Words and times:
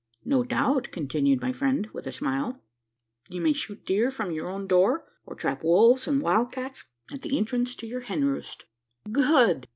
"No 0.25 0.43
doubt," 0.43 0.87
continued 0.91 1.41
my 1.41 1.51
friend, 1.51 1.87
with 1.93 2.07
a 2.07 2.11
smile, 2.11 2.63
"you 3.29 3.39
may 3.39 3.53
shoot 3.53 3.85
deer 3.85 4.09
from 4.09 4.31
your 4.31 4.49
own 4.49 4.65
door; 4.65 5.05
or 5.27 5.35
trap 5.35 5.63
wolves 5.63 6.07
and 6.07 6.23
wild 6.23 6.51
cats 6.51 6.85
at 7.13 7.21
the 7.21 7.37
entrance 7.37 7.75
to 7.75 7.85
your 7.85 8.01
hen 8.01 8.23
roost." 8.25 8.65
"Good!" 9.11 9.67